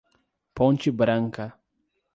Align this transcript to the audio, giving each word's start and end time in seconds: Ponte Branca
Ponte 0.55 0.89
Branca 0.89 1.61